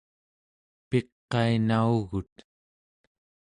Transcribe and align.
piqainaugut 0.89 2.35